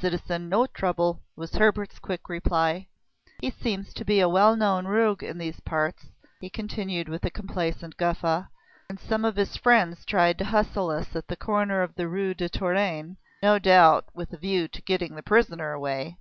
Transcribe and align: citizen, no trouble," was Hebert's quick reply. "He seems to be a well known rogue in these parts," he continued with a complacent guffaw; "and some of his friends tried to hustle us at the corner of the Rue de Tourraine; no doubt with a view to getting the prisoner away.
citizen, 0.00 0.48
no 0.48 0.66
trouble," 0.66 1.22
was 1.36 1.52
Hebert's 1.54 2.00
quick 2.00 2.28
reply. 2.28 2.88
"He 3.40 3.50
seems 3.52 3.94
to 3.94 4.04
be 4.04 4.18
a 4.18 4.28
well 4.28 4.56
known 4.56 4.84
rogue 4.88 5.22
in 5.22 5.38
these 5.38 5.60
parts," 5.60 6.06
he 6.40 6.50
continued 6.50 7.08
with 7.08 7.24
a 7.24 7.30
complacent 7.30 7.96
guffaw; 7.96 8.46
"and 8.90 8.98
some 8.98 9.24
of 9.24 9.36
his 9.36 9.56
friends 9.56 10.04
tried 10.04 10.38
to 10.38 10.44
hustle 10.46 10.90
us 10.90 11.14
at 11.14 11.28
the 11.28 11.36
corner 11.36 11.82
of 11.82 11.94
the 11.94 12.08
Rue 12.08 12.34
de 12.34 12.48
Tourraine; 12.48 13.16
no 13.44 13.60
doubt 13.60 14.06
with 14.12 14.32
a 14.32 14.38
view 14.38 14.66
to 14.66 14.82
getting 14.82 15.14
the 15.14 15.22
prisoner 15.22 15.70
away. 15.70 16.18